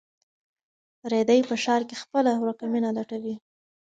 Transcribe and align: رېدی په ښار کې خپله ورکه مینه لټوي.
رېدی 1.11 1.41
په 1.49 1.55
ښار 1.63 1.81
کې 1.87 1.95
خپله 2.01 2.31
ورکه 2.41 2.65
مینه 2.71 2.89
لټوي. 2.97 3.35